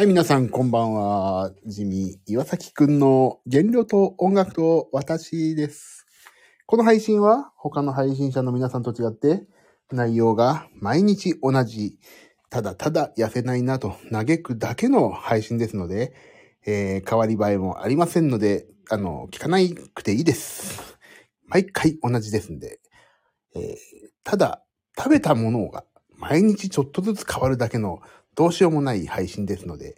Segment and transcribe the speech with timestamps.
[0.00, 1.52] はい、皆さん、こんばんは。
[1.66, 6.06] ジミー、岩崎くんの原料と音楽と私です。
[6.64, 9.42] この配信は、他の配信者の皆さんと違って、
[9.92, 11.98] 内容が毎日同じ、
[12.48, 16.14] ただただ痩せないなと嘆くだけの配信ですので、
[16.64, 19.58] えー変わり映えもありませんので、あの、聞かな
[19.92, 20.96] くていいです。
[21.46, 22.80] 毎回同じですんで、
[23.54, 23.76] えー
[24.24, 24.64] ただ、
[24.96, 25.84] 食べたものが
[26.16, 28.00] 毎日ちょっとずつ変わるだけの
[28.34, 29.96] どうしようもない配信ですので、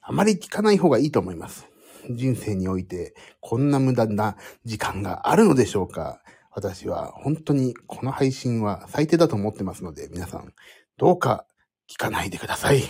[0.00, 1.68] あまり聞かない方がいいと思います。
[2.10, 10.52] 人生においてこんな無駄な時間があるのでしょうか私は本当にこの配信は最低だと思ってますので、皆さん
[10.96, 11.46] どうか
[11.88, 12.82] 聞かないでください。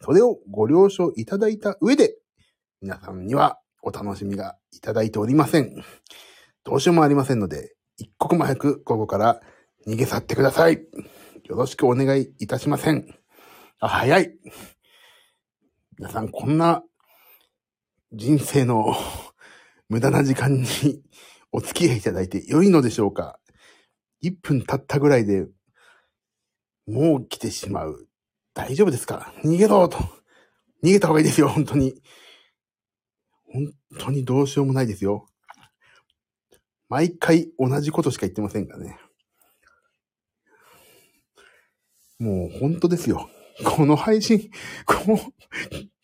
[0.00, 2.16] それをご了承いただいた上で、
[2.80, 5.82] 皆さんにはお楽しみがいただいておりません。
[6.64, 9.40] どうしようもありませんので、一刻も早くここから
[9.86, 10.82] 逃げ去ってください。
[11.52, 13.14] よろしくお願いいたしません。
[13.78, 14.32] あ、早い。
[15.98, 16.82] 皆さん、こんな
[18.10, 18.96] 人生の
[19.90, 21.02] 無駄な時間に
[21.52, 23.38] お付き合いいただいて良いのでしょうか
[24.24, 25.46] ?1 分経ったぐらいで
[26.86, 28.08] もう来てしまう。
[28.54, 29.34] 大丈夫ですか？
[29.44, 29.98] 逃げろと。
[30.82, 32.00] 逃げた方がいいですよ、本当に。
[33.44, 35.26] 本当にどうしようもないですよ。
[36.88, 38.98] 毎回同じことしか言ってませんからね。
[42.22, 43.28] もう本当ですよ。
[43.64, 44.48] この配信、
[44.86, 45.18] こ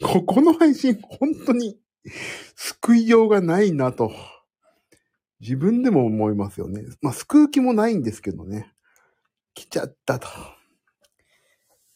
[0.03, 1.79] ここの配信、本当に
[2.57, 4.13] 救いようがないなと、
[5.41, 6.83] 自分でも思いますよね。
[7.01, 8.73] まあ、救う気もないんですけどね。
[9.55, 10.29] 来ちゃったと。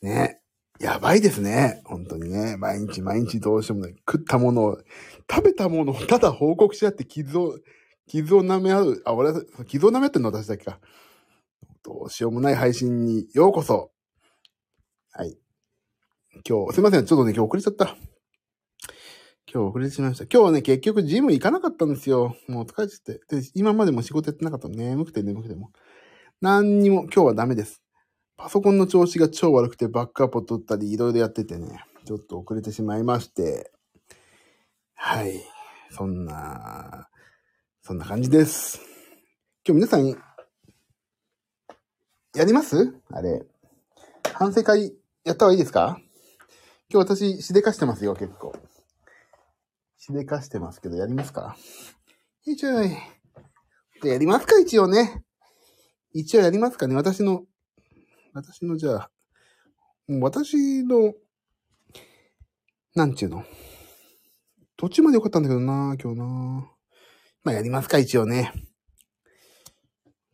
[0.03, 0.41] ね。
[0.79, 1.83] やばいですね。
[1.85, 2.57] 本当にね。
[2.57, 3.97] 毎日毎日どうしようもない。
[4.09, 4.79] 食ったものを、
[5.29, 7.59] 食べたものをただ報告し合って傷を、
[8.07, 9.03] 傷を舐め合う。
[9.05, 10.79] あ、俺は、傷を舐めってんの私だけか。
[11.85, 13.91] どうしようもない配信にようこそ。
[15.15, 15.37] はい。
[16.49, 17.05] 今日、すいません。
[17.05, 17.99] ちょっとね、今日遅れちゃった。
[19.47, 20.25] 今日遅れてしまいました。
[20.25, 22.35] 今日はね、結局ジム行かなかったんですよ。
[22.49, 23.21] もう疲れちゃって。
[23.29, 25.71] で、今までも仕事やってなかったの眠くて眠くても。
[26.41, 27.83] 何にも、今日はダメです。
[28.39, 33.71] パソコンの調子が超悪くてバックアップを取ったり、いろいろやっててね、ちょっと遅れてしまいまして。
[34.95, 35.39] はい。
[35.91, 37.11] そんな、
[37.83, 38.81] そんな感じです。
[39.69, 40.09] 今日皆さん、
[42.35, 42.95] やります？
[43.11, 43.45] あれ。
[44.33, 46.01] 反省会やった方がいいですか？
[46.91, 48.53] 今日私、しでかしてますよ、結構。
[49.97, 51.57] しでかしてますけど、やりますか？
[52.45, 52.91] よいしょい。
[54.05, 55.23] やりますか一応ね。
[56.13, 57.45] 一応やりますかね私の、
[58.35, 59.11] 私のじゃあ、
[60.09, 61.15] 私の、
[62.97, 63.45] なんちゅうの？
[64.77, 66.25] 途中までよかったんだけどな、今日な。
[67.45, 68.53] まあ、やりますか一応ね。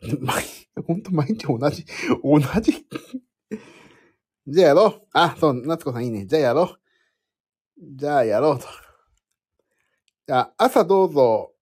[0.20, 0.44] 毎、
[0.86, 1.84] ほんと毎日同じ、
[2.22, 2.86] 同じ。
[4.50, 5.02] じゃあやろう。
[5.12, 6.24] あ、そう、夏子さんいいね。
[6.24, 6.78] じゃあやろう。
[7.96, 8.64] じゃあやろうと。
[10.26, 11.52] じゃあ、朝どうぞ。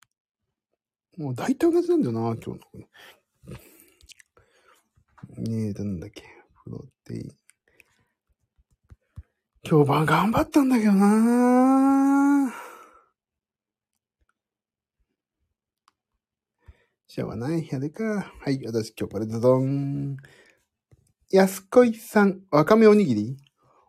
[1.19, 2.59] もう大体同じなんだよな、今日の。
[5.39, 6.23] ねえ、なんだっけ。
[6.63, 7.37] プロテイン。
[9.69, 12.55] 今日晩頑張ったんだけどな
[17.09, 17.67] しょうがない。
[17.69, 18.33] やるか。
[18.41, 20.19] はい、私今日これズドン。
[21.33, 23.37] 安子さん、わかめおにぎり？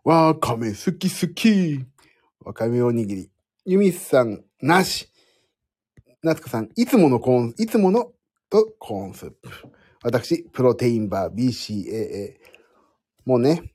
[0.03, 1.85] わかめ好き好き。
[2.39, 3.31] わかめおにぎり。
[3.63, 5.07] ゆみさん、なし。
[6.23, 8.11] なつこさん、いつものコーン、いつもの
[8.49, 9.49] とコーンスープ。
[10.01, 12.37] 私、プロテインバー BCAA。
[13.23, 13.71] もうね、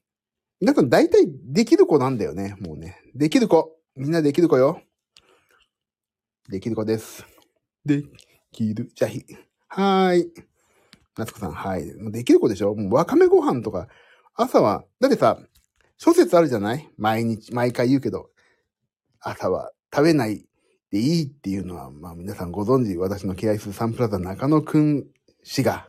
[0.61, 2.57] 皆さん大体できる子なんだよね。
[2.59, 3.01] もうね。
[3.15, 3.79] できる子。
[3.95, 4.83] みんなできる子よ。
[6.49, 7.25] できる子です。
[7.85, 8.03] で
[8.51, 8.91] きる。
[8.93, 9.25] じゃ、ひ、
[9.69, 10.33] はーい。
[11.19, 11.85] 夏子さん、はい。
[12.11, 12.75] できる子でしょ？
[12.75, 13.89] もうわかめご飯とか、
[14.35, 15.39] 朝は、だってさ、
[15.99, 16.91] 諸説あるじゃない？
[16.97, 18.31] 毎日、毎回言うけど、
[19.21, 20.47] 朝は食べない
[20.91, 25.05] でいいっていうのは、まあ皆さんご存知、私の敬愛するサンプラザ中野くん
[25.43, 25.89] 氏が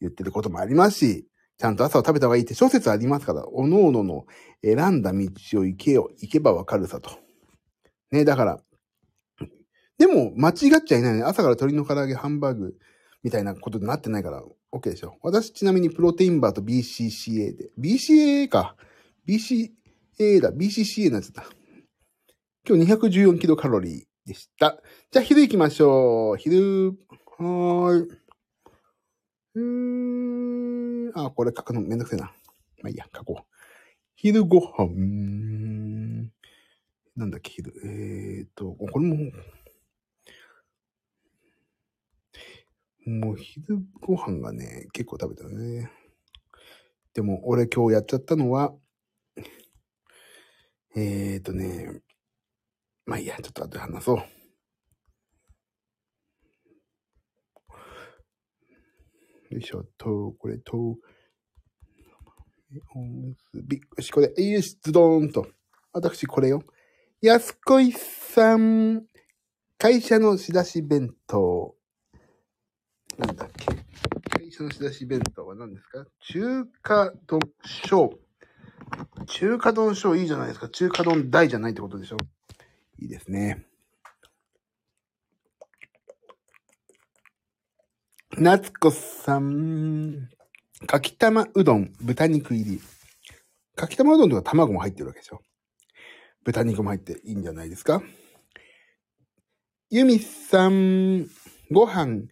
[0.00, 1.26] 言ってることもありますし、
[1.58, 4.26] ちゃんと朝は食べた方がいいって諸説ありますから、おのおのの
[4.62, 5.28] 選んだ道
[5.60, 7.10] を行けよ、行けばわかるさと。
[8.10, 8.60] ね、だから、
[9.98, 11.22] でも間違っちゃいないね。
[11.22, 12.74] 朝から鶏の唐揚げ、ハンバーグ、
[13.22, 15.16] みたいなことになってないから、OK でしょ。
[15.22, 18.76] 私ちなみにプロテインバーと BCCA で、BCAA か。
[19.26, 20.52] BCA だ。
[20.52, 21.44] BCCA になっちゃった。
[22.68, 24.80] 今日214キロカロリーでした。
[25.10, 26.36] じゃあ昼行きましょう。
[26.36, 26.92] 昼、
[27.38, 28.08] はーい。
[29.54, 31.12] うーん。
[31.14, 32.26] あ、これ書くのめんどくせえな。
[32.82, 33.44] まあいいや、書こう。
[34.14, 36.30] 昼ご飯。
[37.16, 37.74] なんだっけ、昼。
[37.84, 39.32] えーっと、これも、
[43.06, 45.90] もう昼ご飯がね、結構食べたね。
[47.14, 48.74] でも俺今日やっちゃったのは、
[50.96, 52.02] えーとね、
[53.06, 54.16] まあいいや、ちょっと後で話そう。
[59.50, 60.96] よいしょ、と、これと、
[62.94, 65.48] おむすび、よし、これ、よし、ズドーンと。
[65.92, 66.62] 私、これよ。
[67.20, 69.06] 安子さん、
[69.76, 71.79] 会社の仕出し弁当。
[74.60, 74.76] なんだっけ。
[74.76, 78.18] 会社の出し弁当は何ですか中華丼小。
[79.26, 80.68] 中華丼小いいじゃないですか。
[80.68, 82.16] 中華丼大じゃないってことでしょ
[82.98, 83.66] いいですね。
[88.36, 90.28] 夏子さん。
[90.86, 92.80] かきたまうどん、豚肉入り。
[93.76, 95.42] かきたまうどんとか卵も入ってるわけでしょ。
[96.44, 98.02] 豚肉も入っていいんじゃないですか。
[99.90, 101.28] ゆみさん、
[101.70, 102.28] ご飯、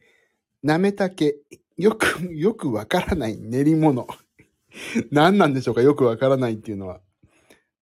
[0.62, 1.36] なめたけ、
[1.78, 4.06] よく、よくわからない練り物。
[5.12, 5.82] 何なんでしょうか？
[5.82, 7.00] よくわからないっていうのは。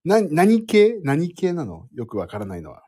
[0.05, 1.01] な、何系？
[1.03, 1.89] 何系なの？
[1.95, 2.85] よくわからないのは。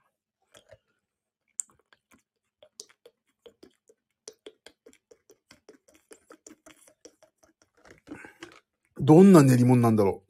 [9.00, 10.22] どんな練り物なんだろ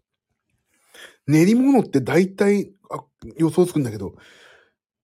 [1.27, 1.33] う？
[1.33, 3.05] 練り物って大体、あ、
[3.37, 4.15] 予想つくんだけど、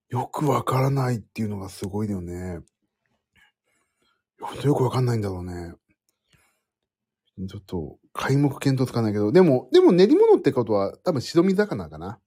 [0.09, 2.61] よくわからないっていうのがすごいだよね。
[4.44, 5.73] ほんとよくわかんないんだろうね。
[7.49, 12.20] ちょっと、皆目見当つかないけど、でも、でも練り物ってことは多分白身魚かな。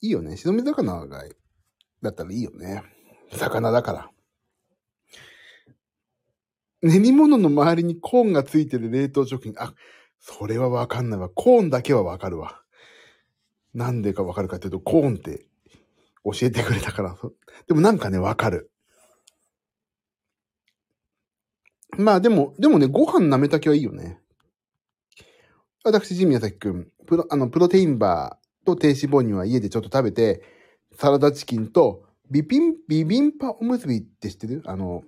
[0.00, 0.36] いいよね。
[0.36, 1.24] 白身魚が、
[2.02, 2.82] だったらいいよね。
[3.32, 4.10] 魚だから。
[6.82, 9.54] 練り物の周りにコーンがついてる冷凍食品。
[9.58, 9.74] あ、
[10.18, 11.28] それはわかんないわ。
[11.28, 12.62] コーンだけはわかるわ。
[13.74, 15.46] なんでかわかるかっていうと、コーンって
[16.24, 17.16] 教えてくれたから。
[17.68, 18.69] でもなんかね、わかる。
[21.98, 24.20] まあでも、でもね、ご飯なめたけはいいよね。
[25.84, 30.42] 私、ジミヤサキくん、プロ、あの、プロテインバーと低脂肪乳は家でちょっと食べて、
[30.92, 34.62] サラダチキンと、ビピン、ビビンパおむすびって知ってる？
[34.64, 35.02] あの、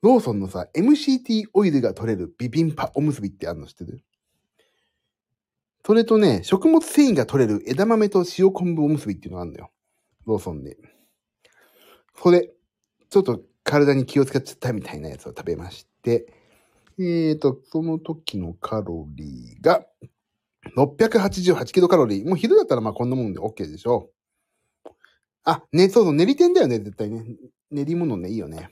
[0.00, 4.04] ローソンのさ、MCT オイルが取れるビビンパおむすびってあるの知ってる？
[5.84, 9.70] それとね、食物繊維が取れる枝豆と塩昆布おむすびっていうのがあるんだよ。
[10.26, 10.76] ローソンで。
[12.22, 12.48] それ、
[13.08, 13.40] ちょっと
[13.70, 16.26] 体に気を使っちゃったみたいなやつを食べまして、
[16.98, 19.86] えーと、その時のカロリーが、
[20.76, 22.28] 688キロカロリー。
[22.28, 24.10] もう昼だったらまあこんなもんで OK でしょ
[24.84, 24.90] う。
[25.44, 27.24] あ、ね、そうそう、練り天だよね、絶対ね。
[27.70, 28.70] 練り物ね、いいよね。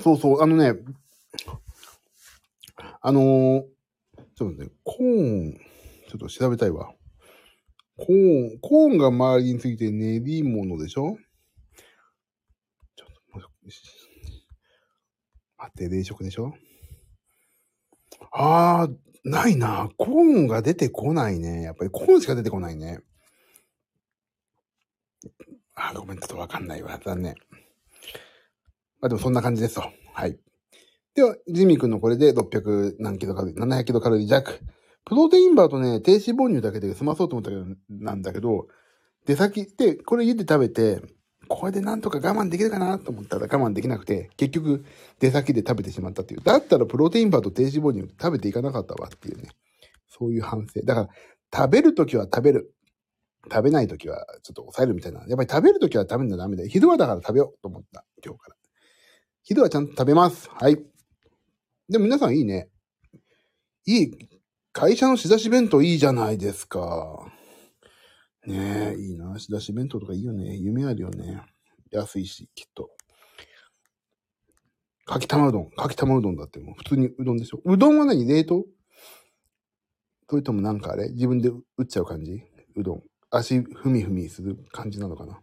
[0.00, 0.74] そうそう、あのね、
[3.00, 3.62] あのー、
[4.34, 5.60] ちょっとね、コーン、
[6.08, 6.94] ちょっと調べたいわ。
[7.96, 11.16] コーン、コーンが周りについて練り物でしょ？
[12.96, 13.40] ちょっと、
[15.58, 16.54] 待って、冷食でしょ？
[18.32, 19.88] あー、ないな。
[19.96, 21.62] コーンが出てこないね。
[21.62, 22.98] やっぱりコーンしか出てこないね。
[25.76, 27.00] あー、ごめん、ちょっとわかんないわ。
[27.04, 27.34] 残念。
[29.00, 29.84] まあでもそんな感じですと。
[30.12, 30.36] はい。
[31.14, 34.60] では、ジミー君のこれで600何キロカロリー、700キロカロリー弱。
[35.04, 38.68] プロテインバーとね、低脂肪乳だけで済まそうと思ったけど、なんだけど、
[39.26, 41.02] 出先で、これ家で食べて、
[41.48, 44.84] これでなんとか我慢できるかなと思ったら我慢できなくて、結局
[45.20, 46.40] 出先で食べてしまったっていう。
[46.40, 49.50] だったらプロテインバーと低脂肪乳食べていかなかったわっていうね。
[50.08, 50.80] そういう反省。
[50.82, 51.08] だから、
[51.54, 52.74] 食べるときは食べる。
[53.50, 55.20] 食べないときはちょっと抑えるみたいな。
[55.26, 56.68] やっぱり食べるときは食べるのダメだよ。
[56.70, 58.06] 昼はだから食べようと思った。
[58.24, 58.56] 今日から。
[59.42, 60.48] 昼はちゃんと食べます。
[60.50, 60.82] はい。
[61.90, 62.70] でも皆さんいいね。
[63.84, 64.33] いい。
[64.74, 67.32] 会社の仕出し弁当いいじゃないですか。
[68.44, 69.38] ねえ、いいな。
[69.38, 70.56] 仕出し弁当とかいいよね。
[70.56, 71.42] 夢あるよね。
[71.92, 72.90] 安いし、きっと。
[75.04, 75.70] かき玉うどん。
[75.70, 77.60] かき玉うどんだってもう普通にうどんでしょ。
[77.64, 78.64] うどんは何冷凍？
[80.28, 81.08] それともなんかあれ？
[81.10, 82.42] 自分で打っちゃう感じ？
[82.74, 83.02] うどん。
[83.30, 85.40] 足ふみふみする感じなのかな？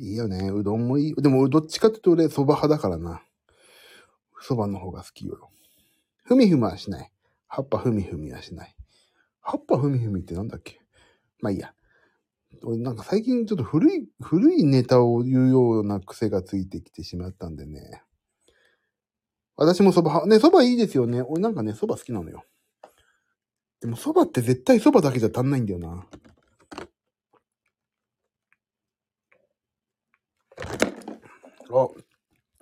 [0.00, 0.50] いいよね。
[0.52, 1.14] うどんもいい。
[1.14, 3.22] でも、どっちかっていうと俺、蕎麦派だからな。
[4.42, 5.50] 蕎麦の方が好きよ。
[6.24, 7.12] ふみふみはしない。
[7.54, 8.74] 葉っぱふみふみはしない。
[9.40, 10.80] 葉っぱふみふみってなんだっけ？
[11.40, 11.72] まあいいや。
[12.64, 18.02] 俺なんか最近ちょっと古い、古いネタを言うような癖がついてきてしまったんでね。
[19.56, 20.28] 私も蕎麦。
[20.28, 21.22] ね、蕎麦いいですよね。
[21.22, 22.42] 俺なんかね、蕎麦好きなのよ。
[23.80, 26.06] でも蕎麦って絶対蕎麦だけじゃ足んないんだよな。
[31.70, 31.88] あ、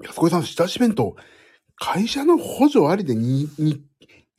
[0.02, 1.16] 安子さん、下し弁当。
[1.76, 3.82] 会社の補助ありでに、に、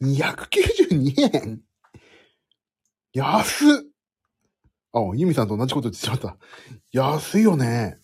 [0.01, 1.61] 292円？
[3.13, 3.93] 安っ
[4.93, 6.37] あ、ユミさんと同じこと言ってしまった。
[6.91, 7.97] 安いよね。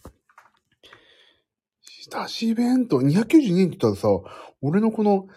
[1.83, 4.07] 下し弁当、292円って言ったらさ、
[4.61, 5.27] 俺のこの、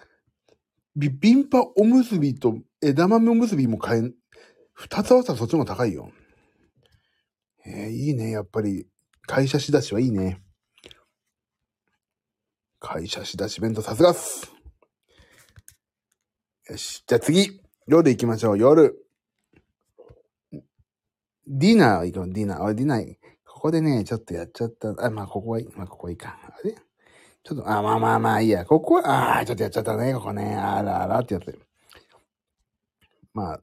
[0.97, 4.11] ビビンパおむすびと枝豆おむすびも買え、
[4.73, 6.11] 二つ合わせたらそっちの方が高いよ。
[7.67, 8.87] えー、いいね、やっぱり。
[9.27, 10.43] 会社仕出しはいいね。
[12.81, 14.52] 会社仕出し弁当さすがっす。
[16.73, 17.05] よし。
[17.07, 17.61] じゃあ次。
[17.87, 18.59] 夜行きましょう。
[18.59, 18.97] 夜。
[21.47, 22.33] ディナー行こう。
[22.33, 22.63] ディナー。
[22.65, 23.15] あ、ディナー。
[23.45, 24.95] ここでね、ちょっとやっちゃった。
[25.05, 25.69] あ、まあ、ここはいい。
[25.77, 26.39] まあ、ここはいいか。
[26.43, 26.75] あれ？
[27.45, 28.65] ちょっと、あ、まあまあまあいいや。
[28.65, 30.15] ここは、あ、ちょっとやっちゃったね。
[30.15, 30.55] ここね。
[30.55, 31.59] あらあらってやつ。
[33.35, 33.61] まあ、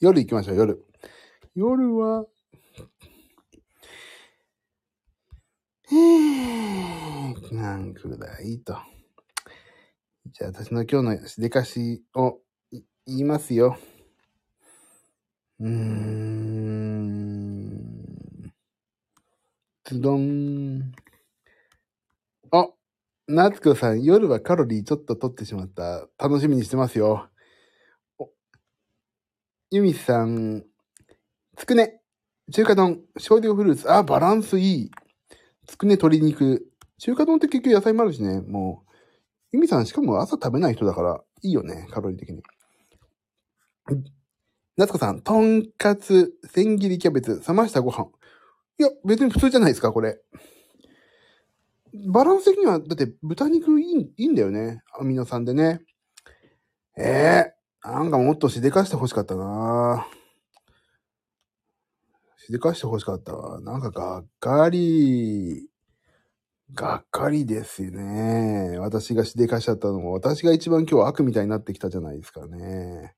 [0.00, 0.56] 夜行きましょう。
[0.56, 0.84] 夜。
[1.54, 2.26] 夜は、
[5.88, 8.58] へー、なんくらい？
[8.58, 8.76] と。
[10.38, 12.40] じゃあ私の今日のしでかしを
[12.70, 12.82] 言
[13.20, 13.78] いますよ。
[15.58, 15.72] うーん。
[19.86, 20.92] ズドン。
[22.50, 22.68] あ、
[23.26, 26.06] 夏子さん、夜はカロリーちょっと取ってしまった。
[26.18, 27.30] 楽しみにしてますよ。
[28.18, 28.28] お、
[29.70, 30.66] ユミさん、
[31.56, 32.02] つくね、
[32.52, 33.90] 中華丼、少量フルーツ。
[33.90, 34.90] あ、バランスいい。
[35.66, 36.70] つくね鶏肉。
[36.98, 38.85] 中華丼って結局野菜もあるしね、もう。
[39.56, 42.42] ゆみさんしかも朝食べない人だから、いいよね、カロリー的に。
[44.76, 48.10] 夏子さん、とんかつ、千切りキャベツ、冷ましたご飯。
[48.78, 50.20] いや、別に普通じゃないですか、これ。
[52.12, 54.82] バランス的には、だって豚肉いいいいんだよね。
[55.00, 55.80] アミノ酸でね。
[56.98, 60.06] ええー、なんかもっとしでかして欲しかったな
[62.36, 63.58] しでかして欲しかったわ。
[63.62, 65.70] なんかがっかり。
[66.74, 68.78] がっかりですね。
[68.78, 73.14] 私がしでかしちゃったのも、私が一番今日悪みたいになってきたじゃないですかね。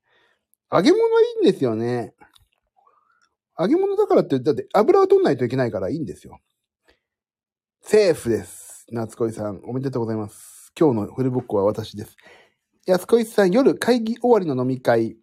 [0.71, 2.13] 揚げ物いいんですよね。
[3.59, 6.39] 揚げ物だからって、だって油を取んないといけないからいいんですよ。
[7.81, 8.85] セーフです。
[8.91, 10.71] 夏恋さん、おめでとうございます。
[10.79, 12.15] 今日のフルボッコは私です。
[12.85, 15.17] 安恋さん、夜会議終わりの飲み会。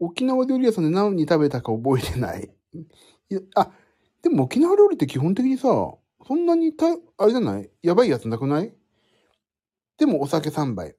[0.00, 2.50] 沖縄料理屋さんで何に食べたか覚えてない。
[3.54, 3.70] あ、
[4.22, 5.68] でも沖縄料理って基本的にさ、
[6.26, 6.86] そんなにた、
[7.18, 7.70] あれじゃない？
[7.82, 8.72] やばいやつなくない？
[9.98, 10.96] でもお酒3杯。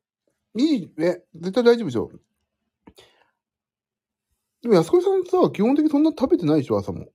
[0.55, 2.11] いい、え、絶対大丈夫でしょ？
[4.61, 7.07] でも安子さんさ、基本的にそんな食べてないでしょ、朝も。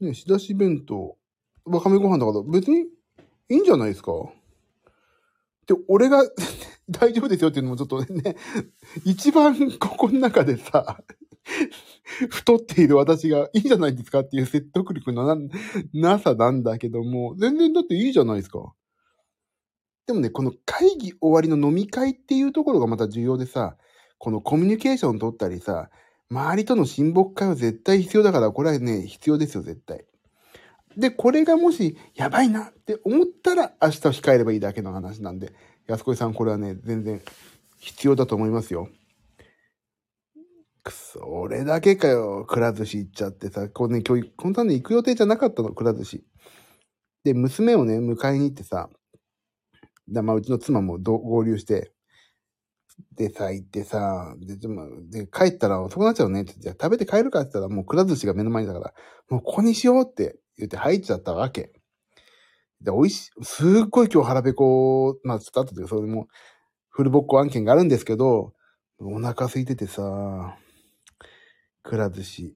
[0.00, 1.16] ね、仕出し弁当、
[1.64, 2.42] わかめご飯だから。
[2.42, 2.86] 別に
[3.48, 4.12] いいんじゃないですか？
[5.66, 6.22] で、俺が
[6.88, 8.36] 大丈夫ですよっていうのもちょっとね、
[9.04, 11.02] 一番ここの中でさ、
[12.30, 15.48] 太っている私がいいじゃないですかっていう説得力のな、
[15.92, 18.72] なさなんだけども、全然だっていいじゃないですか。
[20.06, 23.76] でもね、この会議終わりの飲み会っていうところがまた重要でさ、
[24.18, 25.90] このコミュニケーション取ったりさ、
[26.30, 30.04] 周りとの親睦会は絶対必要だから、これはね、必要ですよ、絶対。
[30.96, 35.52] で、これがもし、やばいなって思ったら、明日控えればいいだけの話なんで、
[35.86, 37.20] 安子さん、これはね、全然
[37.78, 38.88] 必要だと思いますよ。
[40.82, 46.24] くそ、俺だけかよ、くら寿司行っちゃってさ、こうね、今日、本当はね、行く予定じゃなかったの、くら寿司。
[47.24, 48.88] で、娘をね、迎えに行ってさ、
[50.08, 51.92] で、まあ、うちの妻も合流して、
[53.16, 58.94] でさ、行ってさ、で、でも、で、帰ったら遅くなっちゃうねって、じゃあ食べて帰るかって言ったら、もうくら寿司が目の前だから、
[59.28, 61.72] もうここにしようって言って入っちゃったわけ。
[62.82, 66.28] で、美味しい、すっごい今日腹ペコ、まあ、ちょっと後で、それも、
[66.88, 68.52] フルボッコ案件があるんですけど、
[68.98, 70.56] お腹空いててさ、
[71.90, 72.54] くら寿司。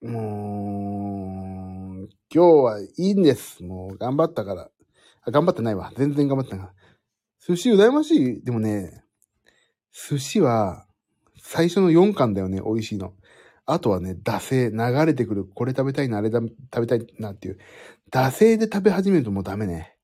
[0.00, 0.10] も
[2.04, 3.64] う、今日はいいんです。
[3.64, 4.70] もう頑張ったから。
[5.22, 5.92] あ、頑張ってないわ。
[5.96, 6.68] 全然頑張ってない。
[7.44, 8.44] 寿司羨ましい？
[8.44, 9.02] でもね、
[9.90, 10.86] 寿司は
[11.42, 13.12] 最初の4巻だよね、美味しいの。
[13.64, 17.58] あとはね、惰性、流れてくる、これ食べたいな、あれだ食べたいなっていう。
[18.12, 19.96] 惰性で食べ始めるともうダメね。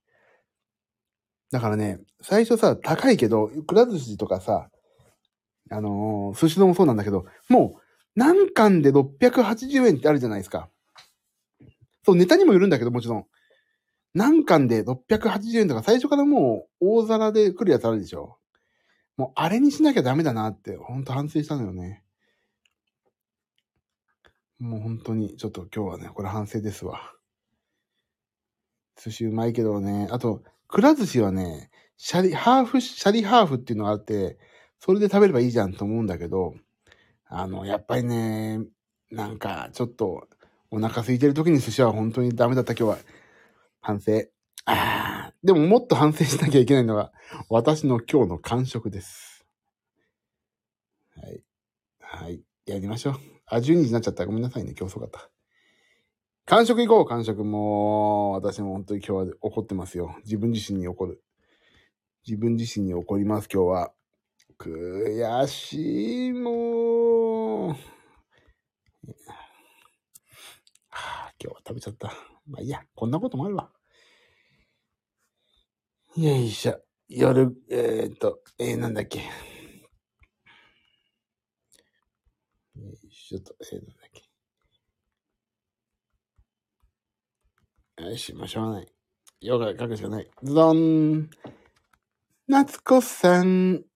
[1.52, 4.70] だからね、最初さ、高いけど、くら寿司とかさ、
[5.70, 7.81] あのー、寿司丼もそうなんだけど、もう、
[8.14, 10.68] 何巻で680円ってあるじゃないですか。
[12.04, 13.26] そう、ネタにもよるんだけど、もちろん。
[14.14, 18.36] 何巻で680円とか最初からもう大皿で来るやつあるでしょ。
[19.16, 22.02] もうあれにしなきゃダメだなって、ほんと反省したのよね。
[24.58, 27.14] もう本当に、ちょっと今日はね、これ反省ですわ。
[29.02, 34.38] 寿司うまいけどね、あと、くら寿司はね、シャリ、ハーフ、シャリハーフっていうのがあって、
[34.78, 36.54] それで食べればいいじゃんと思うんだけど、
[37.34, 38.60] あの、やっぱりね、
[39.10, 40.28] なんか、ちょっと、
[40.70, 42.98] お腹空いてる時に寿司は本当にダメだった今日は。
[43.80, 44.12] 反省。
[44.66, 47.10] ああ、でももっと反省しなきゃいけないのが、
[47.48, 49.46] 私の今日の完食です。
[51.16, 51.42] はい。
[52.00, 52.42] はい。
[52.66, 53.14] やりましょう。
[53.46, 54.26] あ、12時になっちゃった。
[54.26, 54.74] ごめんなさいね。
[54.78, 55.30] 今日遅かった。
[56.44, 57.44] 完食行こう、完食。
[57.44, 60.16] もう、私も本当に今日は怒ってますよ。
[60.24, 61.22] 自分自身に怒る。
[62.26, 63.92] 自分自身に怒ります、今日は。
[64.62, 67.70] 悔しい、もう。
[67.70, 67.74] は
[70.90, 72.12] あ、今日は食べちゃった。
[72.46, 73.72] まあいいや、こんなこともあるわ。
[76.16, 76.80] よいしょ。
[77.08, 79.18] 夜、えー、っと、えー、なんだっけ。
[79.18, 79.24] よ
[83.02, 84.10] いしょと、えー、なんだっ
[87.96, 88.04] け。
[88.04, 88.86] よし、もうしょうがない。
[89.40, 90.30] ヨガ書くしかない。
[90.44, 91.30] ズドン
[92.46, 93.91] 夏子さん。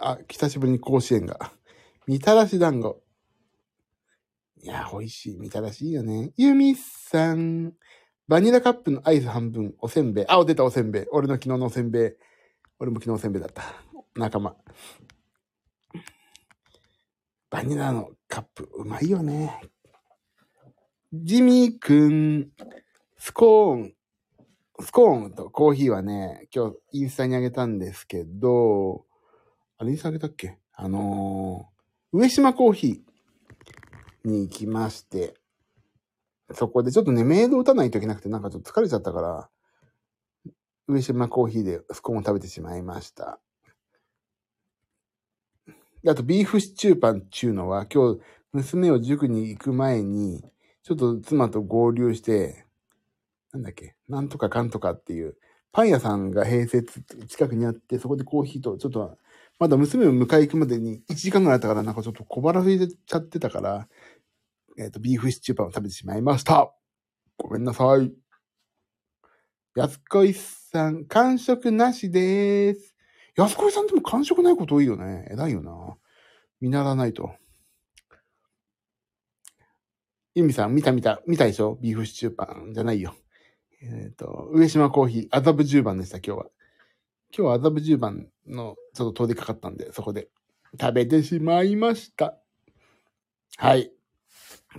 [0.00, 1.52] あ、久しぶりに甲子園が。
[2.06, 3.02] みたらし団子。
[4.62, 5.38] いや、美味しい。
[5.38, 6.32] みたらしいよね。
[6.36, 7.74] ゆみさん。
[8.26, 10.24] バニラカップのアイス半分、おせんべい。
[10.28, 11.06] あ、出たおせんべい。
[11.10, 12.12] 俺の昨日のおせんべい。
[12.78, 13.62] 俺も昨日おせんべいだった。
[14.14, 14.56] 仲間。
[17.50, 19.62] バニラのカップ、うまいよね。
[21.14, 22.50] ジミーくん、
[23.16, 23.94] スコーン、
[24.80, 29.06] スコーンとコーヒーはね、今日インスタにあげたんですけど、
[29.80, 30.58] あれインスタあげたっけ？
[30.74, 35.34] あのー、上島コーヒーに行きまして、
[36.52, 39.48] そこでちょっとね、メイド打たないといけなくて、なんかちょっと疲れちゃったから、
[40.88, 43.38] 上島コーヒーでスコーンを食べてしまいました。
[46.08, 48.20] あと、ビーフシチューパンっていうのは、今日、
[48.52, 50.42] 娘を塾に行く前に、
[50.82, 52.64] ちょっと妻と合流して、
[53.52, 55.36] なんだっけ、なんとかかんとかっていう、
[55.70, 59.18] パン屋さんが併設近くにあって、そこでコーヒーと、ちょっと、
[59.58, 63.88] まだ娘を迎え行くまでに1時間ぐらいあったから、なんかちょっと小腹空いちゃってたから、
[64.78, 66.72] えっ、と、ビーフシチューパンを食べてしまいました。
[67.36, 68.12] ごめんなさい。
[69.74, 72.94] 安子さん、完食なしです。
[73.36, 75.28] 安子さんでも完食ないこと多いよね。
[75.30, 75.96] 偉いよな。
[76.60, 77.34] 見習わないと。
[80.36, 81.78] ゆみさん、見た見た、見たでしょ？
[81.80, 83.16] ビーフシチューパンじゃないよ。
[83.82, 86.46] えっ、と、上島コーヒー、麻布十番でした、今日は。
[87.36, 90.28] 今日は麻布十番のちょっと通りかかったんで、そこで
[90.80, 92.38] 食べてしまいました。
[93.56, 93.92] はい。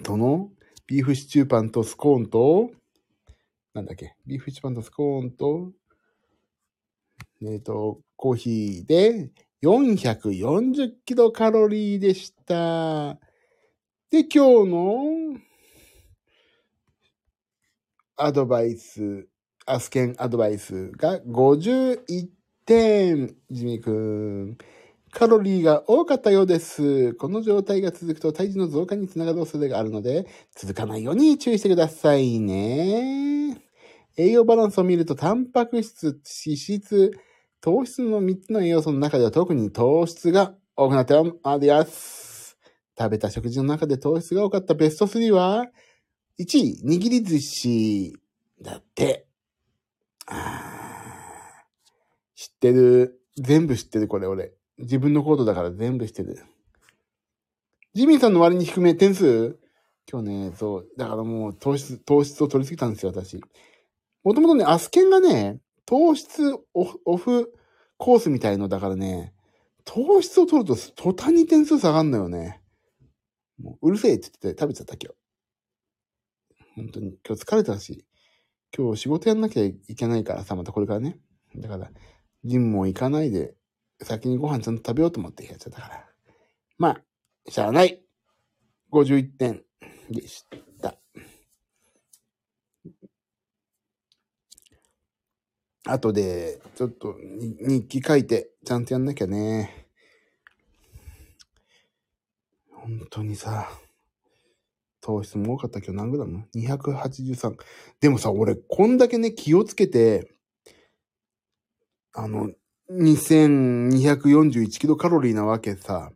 [0.04, 0.50] どの？
[0.88, 2.72] ビーフシチューパンとスコーンと、
[3.74, 4.16] なんだっけ？
[4.26, 5.72] ビーフシチューパンとスコーンと、
[7.42, 13.20] えっ、と、コーヒーで440キロカロリーでした。
[14.10, 15.40] で、今日の
[18.18, 19.28] アドバイス、
[19.66, 22.28] アスケンアドバイスが51
[22.70, 24.58] 点、ジミーくん。
[25.12, 27.16] カロリーが多かったようです。
[27.16, 33.60] この状態が続くと体重の増加につながる恐れがあるので、続かないように注意してくださいね。
[34.18, 37.12] 栄養バランスを見ると、タンパク質、脂質、
[37.60, 42.56] 糖質の3つの栄養素の中では特に糖質が多くなっております。
[42.96, 45.66] 食べた食事の中で糖質が多かったベスト3は、
[46.40, 48.14] 1位、握り寿司
[48.62, 49.26] だって。
[50.28, 50.69] あー
[52.40, 53.20] 知ってる。
[53.36, 54.54] 全部知ってる、これ俺。
[54.78, 56.42] 自分のコードだから全部知ってる。
[57.94, 59.60] ジミーさんの割に低め点数？
[60.10, 60.88] 今日ね、そう。
[60.98, 63.42] だからもう糖質、糖質を取りすぎたんですよ、私。
[64.24, 67.54] もともとね、アスケンがね、糖質オフオフ
[67.98, 69.34] コースみたいのだからね、
[69.84, 72.62] 糖質を取ると途端に点数下がんのよね。
[73.62, 76.66] もううるせえって言って食べちゃった今日。
[76.78, 77.18] 本当に。
[77.28, 78.06] 今日疲れたし、
[78.74, 81.20] 今日仕事やんなきゃいけないからさ、またこれからね。
[81.58, 81.92] だから、
[82.44, 83.56] ジムも行かないで、
[84.02, 86.06] 先にご飯ちゃんと食べようと思ってやっちゃったから。
[86.78, 88.02] まあ、しゃあない。
[88.92, 89.64] 51点
[90.10, 90.60] でした。
[95.86, 99.88] あとで、ちょっと日記書いて、ちゃんとやんなきゃね。
[102.72, 103.68] 本当にさ、
[105.02, 107.56] 糖質も多かった今日何グラム ?283。
[108.02, 110.32] でもさ、俺、こんだけね、気をつけて、
[112.14, 112.50] あの、
[112.92, 116.12] 2241キロカロリーなわけさ。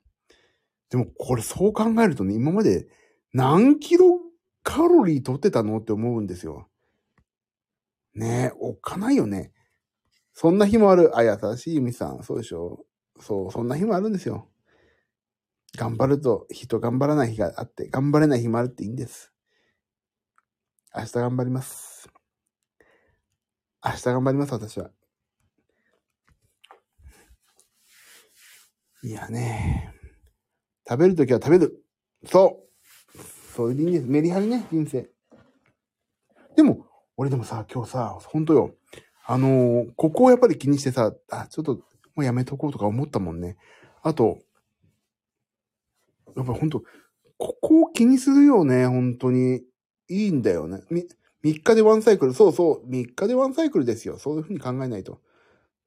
[0.89, 2.87] でも、これそう考えるとね、今まで
[3.33, 4.19] 何キロ
[4.63, 6.67] カロリー取ってたのって思うんですよ。
[8.15, 9.51] ねえ、おっかないよね。
[10.33, 11.17] そんな日もある。
[11.17, 12.23] あ、優しいゆみさん。
[12.23, 12.85] そうでしょ
[13.19, 14.47] そう、そんな日もあるんですよ。
[15.77, 19.31] 頑張ると、人頑張らない日があって、頑張れない日もあるっていいんです。
[20.95, 22.09] 明日頑張ります。
[23.83, 24.91] 明日頑張ります、私は。
[29.03, 29.93] いやね。
[30.87, 31.83] 食べるときは食べる。
[32.25, 32.63] そ
[33.13, 33.17] う。
[33.53, 34.05] それでいいんです。
[34.07, 35.09] メリハリね、人生。
[36.55, 36.85] でも、
[37.17, 38.73] 俺でもさ、今日さ、ほんとよ。
[39.25, 41.81] あのーここをやっぱり気にしてさ、あ、ちょっと、も
[42.17, 43.57] うやめとこうとか思ったもんね。
[44.03, 44.39] あと、
[46.37, 46.83] やっぱほんと、
[47.37, 49.63] ここを気にするよね、本当に。
[50.07, 50.81] いいんだよね。
[50.89, 51.05] み、
[51.43, 52.33] 3日でワンサイクル。
[52.33, 52.89] そうそう。
[52.89, 54.17] 3日でワンサイクルですよ。
[54.17, 55.19] そういうふうに考えないと。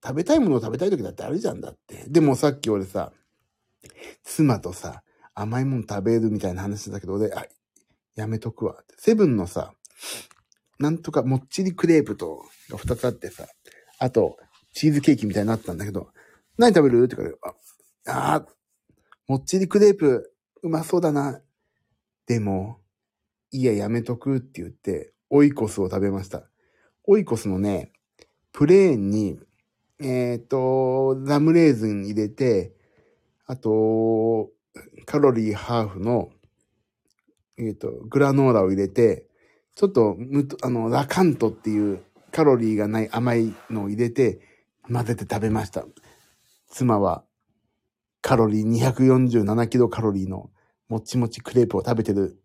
[0.03, 2.05] 食べたいものを食べたい時だってあるじゃんだって。
[2.09, 3.13] でもさっき俺さ、
[4.25, 5.03] 妻とさ、
[5.35, 7.47] 甘いもの食べるみたいな話だけど、俺、あ、
[8.15, 8.83] やめとくわ。
[8.97, 9.73] セブンのさ、
[10.79, 13.47] なんとかもっちりクレープと、が2つあってさ、
[13.99, 14.37] あと、
[14.73, 16.09] チーズケーキみたいになったんだけど、
[16.59, 17.05] 何食べる？
[17.05, 17.49] って言うか
[18.07, 18.47] ら、あ、あ
[19.27, 20.33] もっちりクレープ、
[20.63, 21.41] うまそうだな。
[22.27, 22.81] でも、
[23.51, 26.49] いや、やめとくって言って、オイコスを食べました。
[27.05, 27.93] オイコスのね、
[28.53, 29.39] プレーンに、
[29.99, 32.75] えっ、と、ラムレーズン入れて、
[33.47, 34.51] あと、
[35.07, 36.31] カロリーハーフの、
[37.59, 39.27] えっ、と、グラノーラを入れて、
[39.75, 44.41] ちょっと、むと、あの、ラカントっていうカロリーがない甘いのを入れて、
[44.93, 45.87] 混ぜて食べました。
[46.69, 47.25] 妻は、
[48.21, 50.51] カロリー247キロカロリーの
[50.89, 52.39] もちもちクレープを食べてる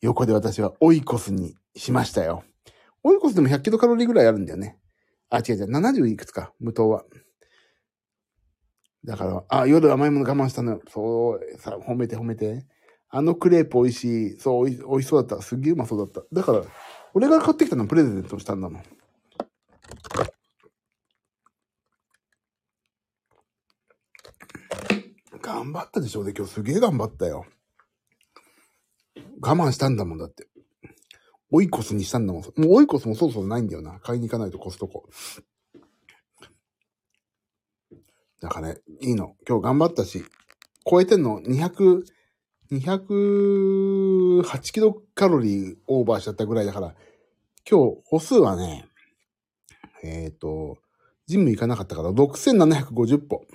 [0.00, 2.44] 横で私はオイコスにしましたよ。
[3.02, 4.78] オイコスでも100キロカロリーぐらいあるんだよね。
[5.30, 7.04] あ、違う違う、70いくつか、無糖は。
[9.04, 10.82] だから、あ、夜甘いもの我慢したのよ。
[10.88, 12.66] そう、さ、褒めて褒めて。
[13.08, 14.38] あのクレープ美味しい。
[14.38, 15.42] そう、おい美味しそうだった。
[15.42, 16.22] すげえうまそうだった。
[16.32, 16.62] だから、
[17.14, 18.82] 俺が買ってきたのプレゼントしたんだもん。
[25.40, 27.46] 頑張ったでしょうで、今日すげえ頑張ったよ。
[29.40, 30.49] 我慢したんだもんだって。
[31.52, 32.42] オイコスにしたんだもん。
[32.42, 33.98] もうオイコスもそろそろないんだよな。
[34.00, 35.08] 買いに行かないとコストコ。
[38.40, 39.34] だからね、いいの。
[39.48, 40.24] 今日頑張ったし、
[40.88, 42.04] 超えてんの200、
[42.72, 46.94] 208キロカロリーオーバーしちゃったぐらいだから、
[47.68, 48.86] 今日歩数はね、
[50.02, 50.78] えっ、と、
[51.26, 53.46] ジム行かなかったから6750歩。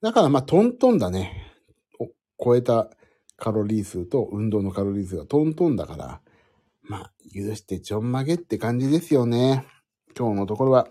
[0.00, 1.52] だからまあトントンだね。
[2.42, 2.90] 超えた
[3.36, 6.20] カロリー数と運動のカロリー数がトントンだから、
[6.86, 9.66] まあ許してちょんまげって感じですよね。
[10.16, 10.88] 今日のところは。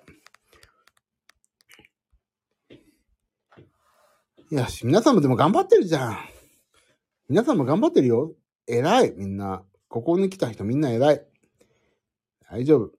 [4.52, 6.18] いやし、皆さんもでも頑張ってるじゃん。
[7.30, 8.34] 皆さんも頑張ってるよ。
[8.68, 9.64] 偉い、みんな。
[9.88, 11.26] ここに来た人みんな偉い。
[12.50, 12.92] 大丈夫。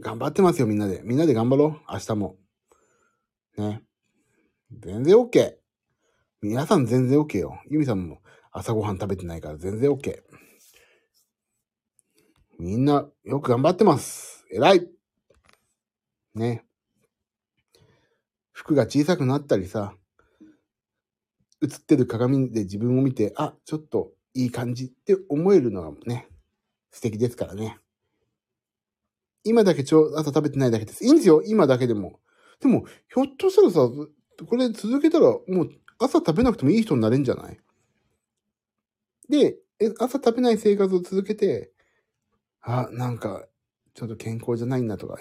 [0.00, 1.02] 頑張ってますよ、みんなで。
[1.04, 1.92] みんなで頑張ろう。
[1.92, 2.36] 明日も。
[3.56, 3.82] ね。
[4.70, 5.54] 全然 OK。
[6.42, 7.60] 皆さん全然 OK よ。
[7.68, 8.20] ユミさんも
[8.52, 10.22] 朝ごはん食べてないから全然 OK。
[12.60, 14.44] みんなよく頑張ってます。
[14.52, 14.86] 偉い。
[16.34, 16.66] ね。
[18.52, 19.94] 服が小さくなったりさ、
[21.62, 26.28] 映ってる鏡で自分を見て、あ、ちょっといい感じって思えるのがね、
[26.90, 27.78] 素敵ですからね。
[29.42, 31.02] 今だけちょ、朝食べてないだけです。
[31.02, 32.20] いいんですよ、今だけでも。
[32.60, 33.88] でも、ひょっとしたらさ、
[34.46, 37.58] これ続けたら、もう朝食べなくてもいい人になれんじゃない？
[39.30, 39.56] で、
[39.98, 41.72] 朝食べない生活を続けて、
[42.62, 43.46] あ、なんか、
[43.94, 45.18] ちょっと健康じゃないなとか、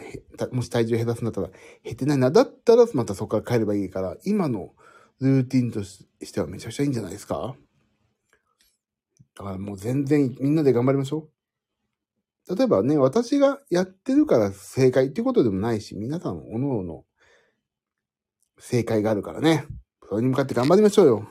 [0.52, 1.50] もし体重減らすんだったら、
[1.84, 2.32] 減ってないな。
[2.32, 4.74] だったら、またそこから帰ればいいから、今の
[5.20, 7.56] ルーティンとしてはめちゃくちゃいいんじゃないですか？
[9.36, 11.30] だからもう全然みんなで頑張りましょ
[12.50, 12.56] う。
[12.56, 17.06] 例えばね、私がやってるから正解っていうことでもないし、皆さん、おのの
[18.60, 19.66] 正解があるからね。
[20.08, 21.16] それに向かって頑張りましょうよ。
[21.18, 21.28] うん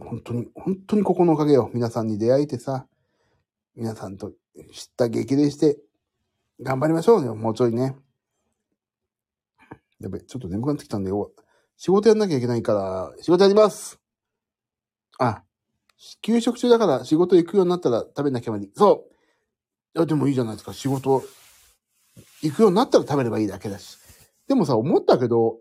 [0.00, 1.70] 本当に、本当にここのおかげよ。
[1.72, 2.86] 皆さんに出会えてさ、
[3.74, 4.32] 皆さんと
[4.72, 5.78] 知った激励して、
[6.60, 7.34] 頑張りましょうよ。
[7.34, 7.96] もうちょいね。
[10.00, 11.10] やべ、ちょっと眠くなってきたんで、
[11.76, 13.98] 仕事やんなきゃいけないから、仕事やります
[15.18, 15.44] あ、
[16.22, 18.70] 休職中だから仕事行くようになったら食べなきゃまり。
[18.74, 20.72] そういや、でもいいじゃないですか。
[20.72, 21.22] 仕事
[22.42, 23.98] 行くようになったら食べればいいだけだし。
[24.46, 25.58] でもさ、思ったけど、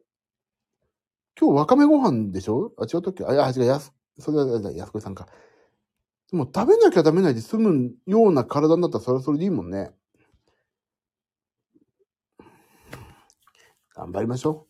[1.40, 2.74] 今日わかめご飯でしょ？
[2.78, 3.26] あ、違ったっけ？
[3.26, 3.80] あ、いや、違う、
[4.20, 5.28] それは、安子さんか。
[6.32, 9.92] でも食べなきゃ食べないで済むような体になったらそれはそれでいいもんね。
[13.96, 14.68] 頑張りましょ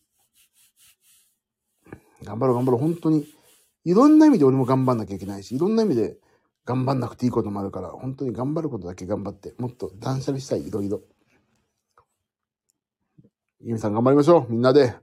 [2.22, 2.26] う。
[2.26, 2.80] 頑張ろう頑張ろう。
[2.80, 3.28] 本当に。
[3.84, 6.18] いろんな意味で俺も頑張んなきゃいけないし、いろんな意味で
[6.66, 11.02] 頑張んなくていいこともあるから、本当に頑張ることだけ頑張って、もっと断捨離したい、いろいろ。
[13.62, 14.52] ゆみさん頑張りましょう。
[14.52, 14.96] みんなで。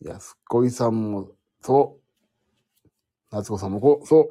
[0.00, 1.30] やすこいさんも、
[1.62, 2.05] そう。
[3.36, 4.28] 夏子さんもこう、そう。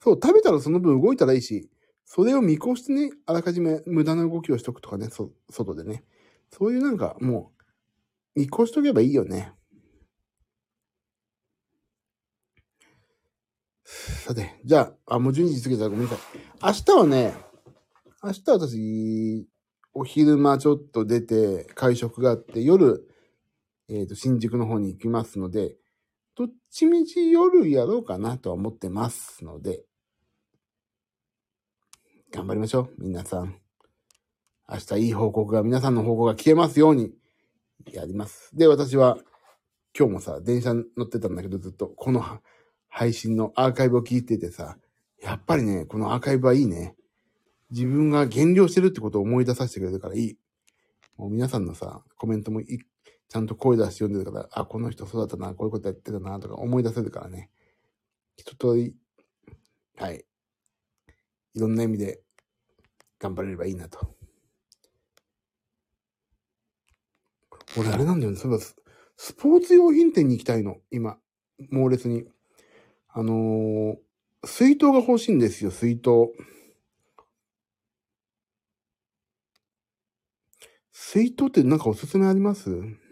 [0.00, 1.70] そう、食べたらその分動いたらいいし、
[2.04, 6.04] それを見越してね、あらかじめ無駄な動きをしとくとかね、そ、外でね。
[6.50, 7.52] そういうなんか、も
[8.36, 9.52] う、見越しとけばいいよね。
[13.84, 16.18] さて、じゃあ、あ、もう12時過ぎたらごめんなさい。
[16.62, 17.34] 明日はね、
[18.22, 19.48] 明日私、
[19.94, 23.08] お昼間ちょっと出て会食があって、夜、
[23.88, 25.76] えっ、と、新宿の方に行きますので、
[26.36, 29.84] どっちみち夜やろうかなとは思ってますので、
[32.32, 33.60] 頑張りましょう、皆さん。
[34.68, 37.12] 明日いい報告が、皆さんの報告が聞けますように、
[37.92, 38.50] やります。
[38.56, 39.18] で、私は、
[39.96, 42.24] 今日もさ、電車乗ってたんだけど、ずっと、この
[42.88, 44.76] 配信のアーカイブを聞いててさ、
[45.22, 46.96] やっぱりね、このアーカイブはいいね。
[47.70, 50.38] 自分が減量してるってことを思い出させてくれるからいい。
[51.16, 52.80] もう皆さんのさ、コメントもい
[53.34, 57.50] ちゃんと声出して読んでるから、あ、この人そうだったな、こういうことやってたな、とか思い出せるからね。
[58.36, 58.94] 一通り、
[59.96, 60.24] はい。
[61.54, 62.22] いろんな意味で
[63.18, 64.14] 頑張れればいいなと。
[67.76, 68.38] 俺あれなんだよね。
[68.38, 68.76] そういえばス、
[69.16, 70.76] スポーツ用品店に行きたいの。
[70.92, 71.18] 今。
[71.70, 72.28] 猛烈に。
[73.08, 73.96] あのー
[74.46, 76.30] 水筒が欲しいんですよ、水筒。
[80.92, 83.03] 水筒ってなんかおすすめあります？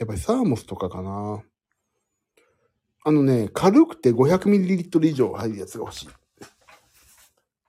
[0.00, 1.42] やっぱりサーモスとかかな。
[3.04, 6.08] あのね、軽くて 500ml 以上入るやつが欲しい。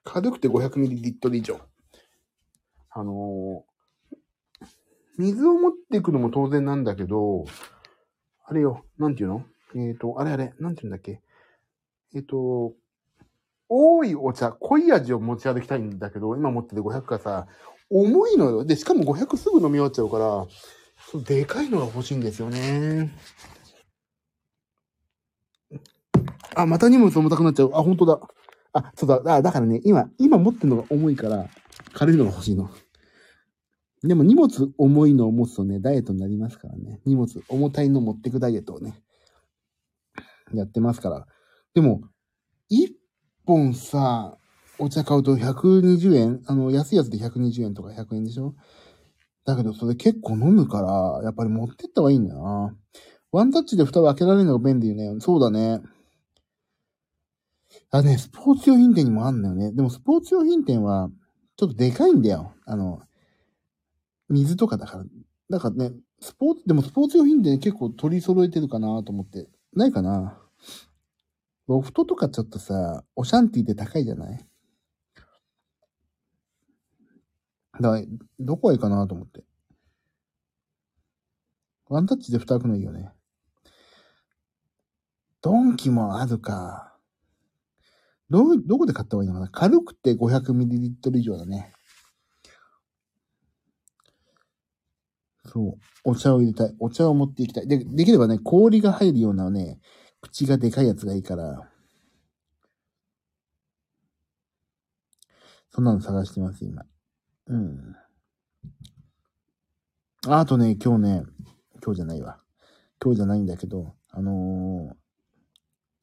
[0.05, 1.59] 軽くて 500ml 以上。
[2.89, 3.71] あのー
[5.17, 7.43] 水を持っていくのも当然なんだけど、
[8.45, 9.45] あれよ、なんていうの？
[9.75, 11.21] えっ、と、あれあれ、なんていうんだっけ？
[12.15, 12.73] えっ、と、
[13.69, 17.47] 多いお茶、濃い味を持ち歩きたいんだけど、今持ってる500がさ、
[17.89, 18.65] 重いのよ。
[18.65, 20.47] で、しかも500すぐ飲み終わっちゃうから、
[21.19, 23.11] でかいのが欲しいんですよね。
[26.55, 27.71] あ、また荷物重たくなっちゃう。
[27.73, 28.19] あ、本当だ。
[28.73, 29.35] あ、そうだ。
[29.35, 31.47] あ、だからね、今、今持ってるのが重いから、
[31.93, 32.69] 軽いのが欲しいの。
[34.03, 37.01] でも荷物重いのを持つとね、ダイエットになりますからね。
[37.05, 38.95] 荷物重たいの持ってくダイエットをね、
[40.53, 41.27] やってますから。
[41.73, 42.01] でも、
[42.69, 42.95] 一
[43.45, 44.37] 本さ、
[44.79, 48.55] お茶買うと120円あの、安いやつで120円とか100円でしょ？
[49.45, 52.75] だけどそれ結構飲むから、やっぱり持ってった方がいいんだよな。
[53.31, 55.19] ワンタッチで蓋を開けられるのが便利よね。
[55.19, 55.81] そうだね。
[57.89, 59.71] あ、ね、スポーツ用品店にもあんだよね。
[59.71, 61.09] でもスポーツ用品店は、
[61.55, 62.53] ちょっとでかいんだよ。
[62.65, 63.01] あの、
[64.29, 65.05] 水とかだから。
[65.49, 69.47] だからね、スポーツ、でもスポーツ用品店結構取り揃えてるかなと思って。
[69.73, 70.37] ないかな
[71.67, 74.45] ロフトとかちょっとさ、オシャンティって高いじゃない？
[77.81, 78.05] だから、
[78.39, 79.43] どこがいいかなと思って。
[81.89, 83.11] ワンタッチで蓋開くのいいよね。
[85.41, 86.95] ドンキもあるか。
[88.29, 91.73] ど、どこで買った方がいいのかな軽くて 500ml 以上だね。
[95.45, 95.73] そう。
[96.05, 96.75] お茶を入れたい。
[96.79, 97.67] お茶を持っていきたい。
[97.67, 99.79] で、できればね、氷が入るようなね、
[100.21, 101.69] 口がでかいやつがいいから。
[105.71, 106.85] そんなの探してます、今。
[107.51, 107.95] うん。
[110.27, 111.23] あとね、今日ね、
[111.83, 112.39] 今日じゃないわ。
[113.03, 115.01] 今日じゃないんだけど、あのー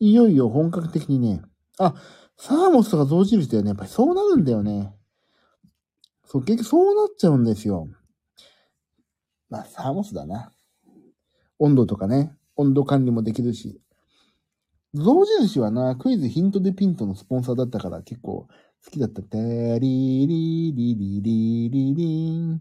[0.01, 1.43] いよいよ本格的にね、
[1.79, 1.95] あ、
[2.37, 3.71] サーモスとか象印だよね。
[3.71, 4.95] やっぱりそうなるんだよね。
[6.25, 7.89] そう、結局そうなっちゃうんですよ。
[9.51, 10.53] まあ、サーモスだな。
[11.59, 13.81] 温度とかね、温度管理もできるし。
[14.95, 18.47] 象印はな、クイズヒントでピントのスポンサーだったから結構
[18.89, 19.21] 好きだった。
[19.21, 22.61] タリリリリリリリン。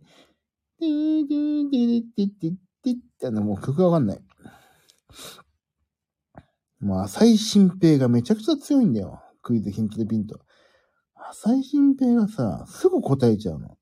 [0.77, 2.51] ティティティティティ
[2.83, 4.19] ティってあのもう曲がわかんない。
[6.81, 9.21] もう浅井新平がめちゃくちゃ強いんだよ。
[9.41, 10.41] クイズヒントでピント。
[11.31, 13.77] 浅井新平がさ、すぐ答えちゃうの。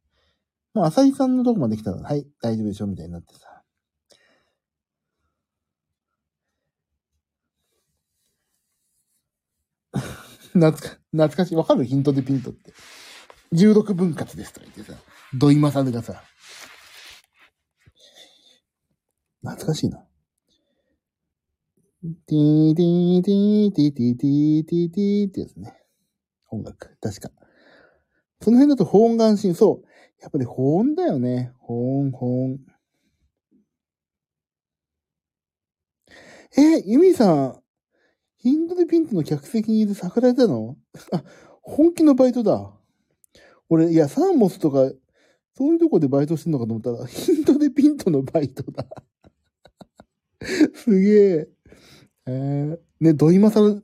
[0.76, 3.55] もう浅井さんのとこまで来たら、はい、大丈夫でしょみたいになってさ。
[10.56, 11.56] 懐か、懐かしい。
[11.56, 11.84] わかる？
[11.84, 12.74] ヒントでピントって。
[13.54, 14.98] 16分割ですとか言ってさ、
[15.34, 16.24] 土井正がさ、
[19.44, 20.00] 懐かしいな。
[22.28, 25.76] ティーティーティーティーティーティーティーティーってやつね。
[26.50, 26.98] 音楽。
[27.02, 27.30] 確か。
[28.42, 29.88] その辺だと保音眼神、そう。
[30.22, 31.52] やっぱり保音だよね。
[31.60, 32.60] 保音、保音。
[36.58, 37.62] え、ユミさん、
[38.46, 40.78] ヒントでピンクの客席にいる桜井だの？
[41.12, 41.24] あ、
[41.64, 42.72] 本気のバイトだ。
[43.70, 44.92] 俺、いや、サーモスとか、
[45.58, 48.86] そういうとこでバイトしてんのかと思ったら、ヒントでピントのバイトだ。
[50.76, 51.50] すげえ。
[52.28, 53.82] えー、ね、土井正、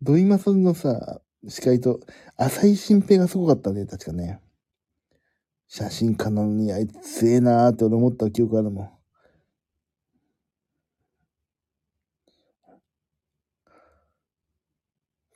[0.00, 1.98] 土井正のさ、司会と、
[2.36, 4.40] 浅井新平がすごかったね、確かね。
[5.66, 9.01] 写真家なのにあいつ強えなーって俺思った記憶あるもん。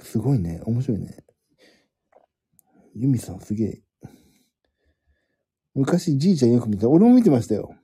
[0.03, 0.61] すごいね。
[0.65, 1.25] 面白いね。
[2.95, 3.83] ユミさんすげえ。
[5.75, 6.89] 昔じいちゃんよく見た。
[6.89, 7.75] 俺も見てましたよ。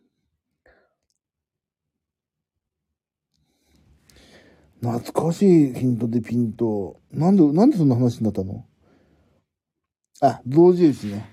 [4.81, 7.01] 懐かしいヒントでピント。
[7.13, 8.67] なんで、なんでそんな話になったの？
[10.21, 11.31] あ、象印ね。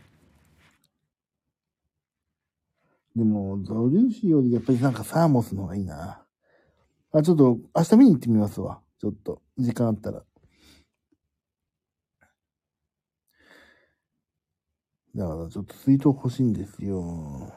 [3.15, 6.23] でも、象印よりやっぱりなんかサーモスの方がいいな。
[7.11, 8.81] あ、ちょっと、明日見に行ってみますわ。
[8.99, 10.23] ちょっと、時間あったら。
[15.15, 17.51] だから、ちょっと水筒欲しいんですよ。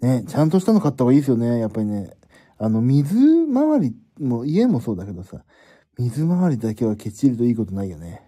[0.00, 1.58] ね、ちゃんとしたの買った方がいいですよね。
[1.60, 2.10] やっぱりね。
[2.58, 3.16] あの、水
[3.52, 5.44] 回りも、家もそうだけどさ、
[5.98, 8.22] 水回りだけはケチるといいことないよね。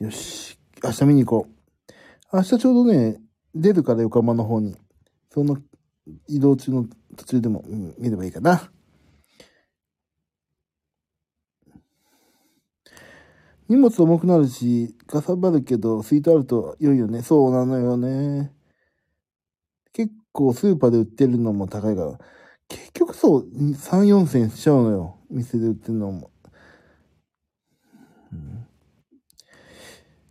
[0.00, 0.58] よし。
[0.82, 1.48] 明日見に行こ
[2.32, 2.36] う。
[2.36, 3.20] 明日ちょうどね、
[3.54, 4.76] 出るから横浜の方に。
[5.30, 5.56] その
[6.26, 8.70] 移動中の途中でも、うん、見ればいいかな。
[13.68, 17.22] 荷物重くなるし、かさばるけど、スイートあると良いよね。
[17.22, 18.52] そうなのよね。
[19.92, 22.18] 結構スーパーで売ってるのも高いから。
[22.68, 25.18] 結局そう、3、4千しちゃうのよ。
[25.30, 26.30] 店で売ってるのも。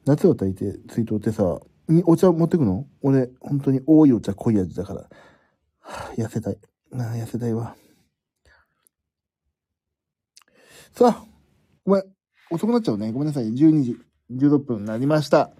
[0.05, 1.59] 夏を炊いて、水筒ってさ、
[2.05, 2.87] お茶持ってくの？
[3.01, 5.09] 俺、本当に多いお茶濃い味だから。
[6.17, 6.57] 痩せたい。
[6.91, 7.75] なあ、痩せたいわ。
[10.93, 11.25] さあ、
[11.85, 12.03] ごめん。
[12.49, 13.11] 遅くなっちゃうね。
[13.11, 13.53] ごめんなさい。
[13.53, 13.97] 12時
[14.31, 15.51] 16分になりました。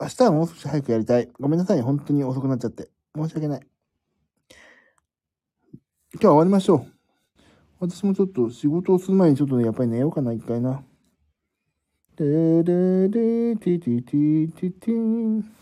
[0.00, 1.28] 明日はもう少し早くやりたい。
[1.38, 1.82] ごめんなさい。
[1.82, 2.88] 本当に遅くなっちゃって。
[3.14, 3.60] 申し訳ない。
[6.14, 6.92] 今日は終わりましょう。
[7.78, 10.82] 私もちょっと仕事をする前にちょっとね、やっぱり寝ようかな、一回な。
[12.16, 15.61] でででティティティティティン。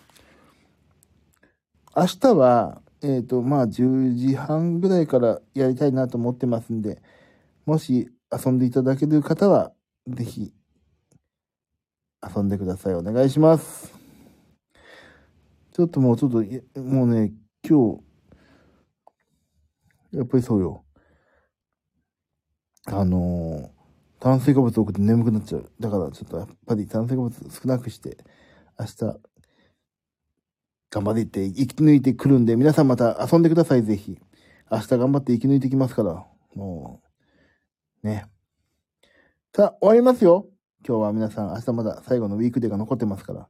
[1.97, 7.03] 明日は、えっ、ー、と、まあ、10時半ぐらいからやりたいなと思ってますんで、
[7.67, 9.73] もし遊んでいただける方は、
[10.07, 10.53] ぜひ、
[12.23, 12.95] 遊んでください。
[12.95, 13.93] お願いします。
[15.73, 17.33] ちょっともうちょっと、もうね、
[17.69, 18.03] 今日、
[20.13, 20.85] やっぱりそうよ。
[22.87, 25.73] あのー、炭水化物多くて眠くなっちゃう。
[25.81, 28.17] だからちょっとやっぱり炭水化物少なくして、
[28.79, 29.21] 明日、
[30.91, 34.19] 頑張っていって生き抜いてくるんで、皆さんまた遊んでください、ぜひ。
[34.71, 36.27] 明日頑張って生き抜いてきますから。
[36.55, 37.01] も
[38.03, 38.27] う、ね。
[39.55, 40.49] さあ、終わりますよ。
[40.87, 43.49] 今日は皆さん、明日まだ最後のウィークデーが残ってますから。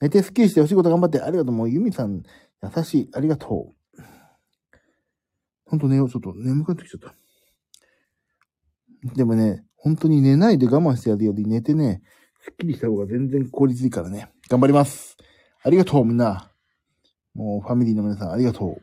[0.00, 1.54] 寝てスッキリしてお仕事頑張ってありがとう。
[1.54, 2.22] もうユミさん、
[2.62, 3.10] 優しい。
[3.14, 4.02] ありがとう。
[5.66, 6.10] ほんと寝よう。
[6.10, 7.14] ちょっと眠くなってきちゃった。
[9.14, 12.02] でもね、本当に寝ないで我慢してやるより寝てね、
[12.40, 14.30] スッキリした方が全然効率いいからね。
[14.48, 15.16] 頑張ります。
[15.66, 16.50] ありがとう、みんな。
[17.34, 18.82] もうファミリーの皆さん、ありがとう。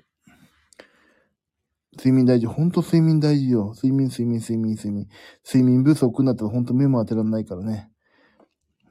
[1.96, 2.48] 睡眠大事。
[2.48, 3.74] ほんと睡眠大事よ。
[3.76, 5.08] 睡眠、睡眠、睡眠、睡眠。
[5.46, 7.92] 睡眠不足になったらほんと目も当てられないからね。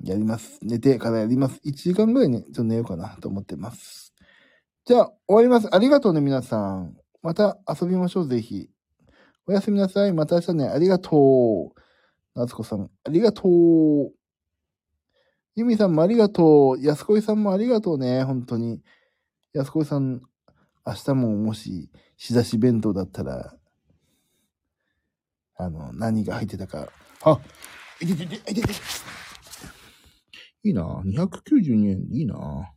[0.05, 0.61] やります。
[0.63, 1.61] 寝てからやります。
[1.65, 4.15] 1時間ぐらいね、ちょっと寝ようかなと思ってます。
[4.85, 5.75] じゃあ、終わります。
[5.75, 6.97] ありがとうね、皆さん。
[7.23, 8.71] また遊びましょう、ぜひ。
[9.49, 10.13] おやすみなさい。
[10.13, 10.69] また明日ね。
[10.69, 11.81] ありがとう。
[12.37, 14.20] 夏子さん、ありがとう。
[15.61, 16.83] ゆみさんもありがとう。
[16.83, 18.25] 安子さんもありがとうね。
[18.25, 18.81] 本当に。
[19.53, 20.23] 安子さん、
[20.87, 23.55] 明日ももし、仕出し弁当だったら、
[25.57, 26.89] あの、何が入ってたか。
[27.25, 27.39] あ、
[28.01, 28.73] いててて、いてて。
[30.63, 32.73] いいな292円、いいな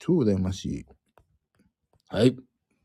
[0.00, 0.86] 超羨ましい。
[2.08, 2.34] はい。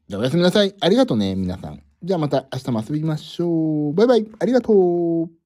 [0.08, 0.76] じゃあおやすみなさい。
[0.80, 1.82] ありがとうね、皆さん。
[2.04, 3.94] じゃあまた明日も遊びましょう。
[3.96, 4.28] バイバイ。
[4.38, 4.74] ありがと
[5.24, 5.45] う。